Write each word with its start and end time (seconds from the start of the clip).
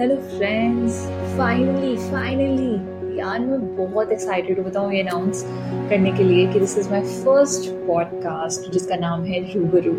Hello 0.00 0.16
friends 0.16 1.06
finally 1.38 1.96
finally 1.96 3.18
यार, 3.18 3.38
मैं 3.40 3.76
बहुत 3.76 4.12
एक्साइटेड 4.12 4.64
बताऊँ 4.64 4.92
ये 4.92 5.00
अनाउंस 5.02 5.42
करने 5.90 6.12
के 6.12 6.24
लिए 6.24 6.46
कि 6.46 6.60
this 6.60 6.78
is 6.78 6.90
my 6.90 7.00
first 7.00 7.70
podcast 7.86 8.72
जिसका 8.72 8.96
नाम 8.96 9.24
है 9.24 9.40
रूबरू। 9.40 9.92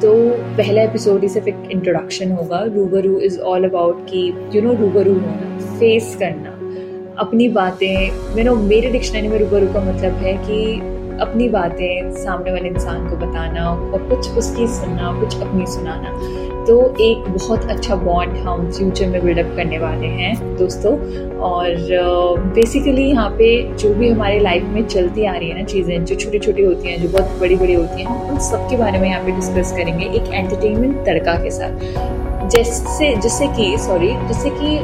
तो 0.00 0.14
पहला 0.56 0.82
एपिसोड 0.82 1.22
ही 1.22 1.28
सिर्फ़ 1.28 1.48
एक 1.48 1.68
इंट्रोडक्शन 1.72 2.32
होगा। 2.32 2.62
रूबरू 2.62 3.18
इज़ 3.18 3.40
ऑल 3.40 3.64
अबाउट 3.64 4.06
कि 4.08 4.50
यू 4.54 4.62
नो 4.62 4.72
रूबरू 4.72 5.12
होना 5.12 5.78
फेस 5.78 6.16
करना। 6.18 6.50
अपनी 7.18 7.48
बातें 7.48 8.44
नो 8.44 8.56
मेरे 8.56 8.90
डिक्शनरी 8.90 9.28
में 9.28 9.38
रूबरू 9.38 9.66
का 9.66 9.80
मतलब 9.80 10.12
है 10.12 10.34
कि 10.36 10.80
अपनी 11.20 11.48
बातें 11.48 12.12
सामने 12.12 12.52
वाले 12.52 12.68
इंसान 12.68 13.08
को 13.10 13.16
बताना 13.16 13.70
और 13.70 14.08
कुछ 14.08 14.30
उसकी 14.30 14.66
सुनना, 14.66 15.20
कुछ 15.20 15.42
अपनी 15.42 15.66
सुनाना। 15.66 16.10
तो 16.66 16.76
एक 17.00 17.24
बहुत 17.28 17.64
अच्छा 17.70 17.96
बॉन्ड 17.96 18.36
हम 18.36 18.70
फ्यूचर 18.70 19.06
में 19.06 19.24
बिल्डअप 19.24 19.52
करने 19.56 19.78
वाले 19.78 20.06
हैं 20.06 20.34
दोस्तों। 20.56 20.92
और 21.46 21.74
बेसिकली 22.54 23.02
uh, 23.02 23.08
यहाँ 23.08 23.28
पे 23.30 23.50
जो 23.78 23.92
भी 23.94 24.08
हमारे 24.08 24.38
लाइफ 24.40 24.64
में 24.64 24.86
चलती 24.86 25.26
आ 25.26 25.36
रही 25.36 25.48
है 25.48 25.58
ना 25.58 25.64
चीज़ें 25.64 26.04
जो 26.04 26.14
छोटी 26.14 26.38
छोटी 26.38 26.64
होती 26.64 26.88
हैं 26.88 27.02
जो 27.02 27.08
बहुत 27.08 27.38
बड़ी 27.40 27.56
बड़ी 27.56 27.74
होती 27.74 28.02
हैं 28.02 28.08
हम 28.08 28.30
उन 28.30 28.38
सब 28.48 28.68
के 28.70 28.76
बारे 28.76 28.98
में 28.98 29.08
यहाँ 29.08 29.24
पे 29.24 29.32
डिस्कस 29.32 29.72
करेंगे 29.76 30.06
एक 30.06 30.32
एंटरटेनमेंट 30.34 30.96
तड़का 31.06 31.34
के 31.42 31.50
साथ। 31.50 32.48
जैसे 32.50 33.14
जिससे 33.16 33.46
कि 33.46 33.76
सॉरी 33.78 34.12
जिससे 34.28 34.50
कि 34.50 34.76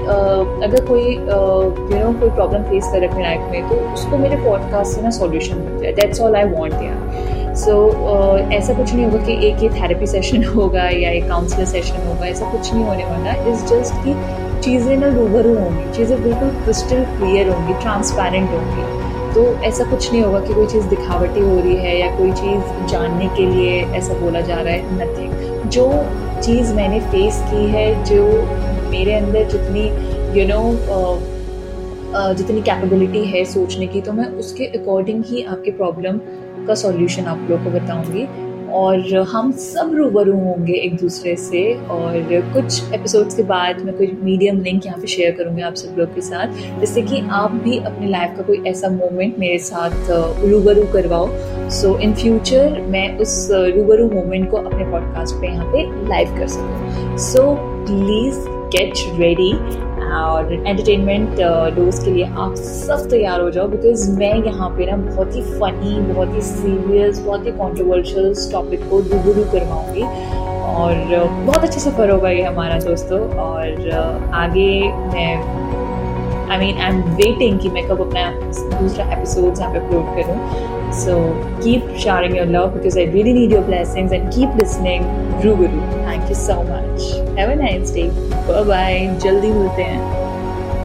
अगर 0.67 0.85
कोई 0.87 1.03
यू 1.03 1.99
नो 1.99 2.13
कोई 2.21 2.31
प्रॉब्लम 2.31 2.63
फेस 2.63 2.91
कर 2.93 3.09
अपनी 3.09 3.23
लाइफ 3.23 3.51
में 3.51 3.69
तो 3.69 3.75
उसको 3.93 4.19
मेरे 4.19 4.37
पॉडकास्ट 4.45 4.97
से 4.97 5.03
ना 5.03 5.11
सॉल्यूशन 5.11 5.59
मिल 5.59 5.83
जाए 5.83 5.93
दैट्स 5.93 6.21
ऑल 6.21 6.37
आई 6.37 6.51
वांट 6.51 6.73
यार 6.75 7.42
सो 7.57 7.73
so, 7.73 8.43
uh, 8.43 8.53
ऐसा 8.53 8.75
कुछ 8.75 8.95
नहीं 8.95 9.05
होगा 9.05 9.25
कि 9.27 9.33
एक 9.47 9.57
ही 9.57 9.69
थेरेपी 9.69 10.07
सेशन 10.07 10.45
होगा 10.55 10.83
या 10.83 11.11
एक 11.11 11.29
काउंसलर 11.29 11.65
सेशन 11.65 12.07
होगा 12.07 12.27
ऐसा 12.27 12.51
कुछ 12.53 12.73
नहीं 12.75 12.85
होने 12.85 13.05
वाला। 13.05 13.33
इज़ 13.51 13.65
जस्ट 13.65 13.95
कि 13.95 14.15
चीज़ें 14.61 14.97
ना 14.97 15.07
रूबरू 15.07 15.55
होंगी 15.59 15.97
चीज़ें 15.97 16.23
बिल्कुल 16.23 16.49
क्रिस्टल 16.49 17.05
क्लियर 17.05 17.49
होंगी 17.49 17.75
ट्रांसपेरेंट 17.75 18.51
होंगी। 18.51 19.03
तो 19.35 19.63
ऐसा 19.65 19.85
कुछ 19.85 20.13
नहीं 20.13 20.23
होगा 20.23 20.41
कि 20.41 20.55
कोई 20.55 20.67
चीज़ 20.67 20.87
दिखावटी 20.87 21.41
हो 21.41 21.61
रही 21.61 21.77
है 21.77 21.99
या 22.01 22.17
कोई 22.19 22.33
चीज़ 22.33 22.89
जानने 22.93 23.29
के 23.29 23.47
लिए 23.47 23.85
ऐसा 23.85 24.15
बोला 24.15 24.41
जा 24.41 24.55
रहा 24.55 24.75
है 24.75 24.99
नथिंग 24.99 25.71
जो 25.71 25.87
चीज़ 26.41 26.75
मैंने 26.75 27.01
फेस 27.01 27.43
की 27.51 27.67
है 27.67 28.05
जो 28.05 28.25
मेरे 28.91 29.15
अंदर 29.15 29.45
जितनी 29.45 29.87
you 29.87 30.47
you 30.47 30.49
know 30.49 30.61
know, 30.63 30.97
uh, 30.97 31.42
जितनी 32.15 32.61
कैपेबिलिटी 32.61 33.25
है 33.25 33.45
सोचने 33.45 33.87
की 33.87 34.01
तो 34.01 34.13
मैं 34.13 34.27
उसके 34.39 34.67
अकॉर्डिंग 34.79 35.25
ही 35.27 35.43
आपके 35.45 35.71
प्रॉब्लम 35.73 36.21
का 36.67 36.75
सॉल्यूशन 36.75 37.25
आप 37.25 37.47
लोग 37.51 37.65
को 37.65 37.71
बताऊँगी। 37.71 38.27
और 38.73 39.27
हम 39.29 39.51
सब 39.53 39.91
रूबरू 39.95 40.33
होंगे 40.35 40.75
एक 40.75 40.95
दूसरे 40.97 41.35
से, 41.37 41.63
और 41.75 42.53
कुछ 42.53 42.93
एपिसोड्स 42.95 43.35
के 43.37 43.43
बाद 43.43 43.81
मैं 43.81 43.97
कोई 43.97 44.07
मीडियम 44.23 44.61
लिंक 44.61 44.87
यहाँ 44.87 44.99
पे 44.99 45.07
शेयर 45.07 45.33
करूँगी 45.33 45.63
आप 45.63 45.75
सब 45.75 45.99
लोग 45.99 46.15
के 46.15 46.21
साथ, 46.21 46.81
जिससे 46.81 47.03
कि 47.03 47.21
आप 47.31 47.55
भी 47.65 47.79
अपने 47.81 48.09
लाइफ 48.09 48.37
का 48.37 48.43
कोई 48.43 48.63
ऐसा 48.67 48.89
मोमेंट 48.91 49.39
मेरे 49.39 49.59
साथ 49.59 50.11
रूबरू 50.45 50.87
करवाओ। 50.93 51.29
सो 51.71 51.97
इन 51.99 52.15
फ्यूचर 52.15 52.81
मैं 52.89 53.07
उस 53.19 53.37
रूबरू 53.53 54.11
मोमेंट 54.11 54.51
को 54.51 54.57
अपने 54.57 54.91
पॉडकास्ट 54.91 55.35
पे 55.35 55.47
यहाँ 55.47 55.71
पे 55.73 55.85
लाइव 56.09 56.37
कर 56.39 56.47
सकूँ। 56.49 57.17
सो 57.27 57.55
प्लीज़ 57.61 58.52
गेट 58.75 58.93
रेडी 59.19 59.53
और 60.13 60.53
एंटरटेनमेंट 60.53 61.31
डोज 61.77 61.95
uh, 61.95 62.05
के 62.05 62.11
लिए 62.11 62.25
आप 62.25 62.55
सब 62.55 63.09
तैयार 63.11 63.41
हो 63.41 63.51
जाओ 63.51 63.69
बिकॉज़ 63.69 64.11
मैं 64.19 64.35
यहाँ 64.47 64.69
पे 64.77 64.87
ना 64.87 64.97
बहुत 64.97 65.35
ही 65.37 65.43
फनी 65.61 65.99
बहुत 66.13 66.35
ही 66.35 66.41
सीरियस 66.43 67.19
बहुत 67.27 67.47
ही 67.47 67.53
कॉन्ट्रोवर्शियल 67.59 68.35
टॉपिक 68.53 68.89
को 68.91 69.01
रूबरू 69.01 69.45
करवाऊँगी। 69.53 70.05
और 70.73 70.95
बहुत 71.47 71.47
बहुत 71.47 71.65
अच्छा 71.65 71.81
सफ़र 71.81 72.11
होगा 72.11 72.31
ये 72.31 72.43
हमारा 72.43 72.79
दोस्तों। 72.81 73.21
और 73.39 73.91
uh, 73.91 74.35
आगे 74.35 74.71
मैं 75.09 75.33
I 76.53 76.59
mean 76.59 76.79
I 76.79 76.91
am 76.91 77.01
waiting 77.17 77.59
कि 77.61 77.69
मैं 77.71 77.87
कब 77.89 78.01
अपना 78.01 78.31
दूसरा 78.79 79.05
एपिसोड 79.13 79.59
यहाँ 79.59 79.73
पे 79.73 79.79
अपलोड 79.79 80.15
करूँ। 80.17 80.91
So 80.95 81.15
keep 81.63 81.95
sharing 81.99 82.37
your 82.37 82.47
love 82.47 82.67
because 82.71 82.99
I 82.99 83.07
really 83.11 83.33
need 83.33 83.53
your 83.53 83.63
blessings 83.65 84.13
and 84.13 84.31
keep 84.33 84.59
listening 84.59 85.45
Rubaru 85.57 85.81
thank 85.93 86.29
you 86.31 86.35
so 86.37 86.63
much 86.63 87.37
have 87.39 87.51
a 87.51 87.55
nice 87.63 87.95
day 87.95 88.09
bye 88.49 88.65
bye 88.65 89.07
जल्दी 89.25 89.53
मिलते 89.53 89.83
हैं। 89.83 90.22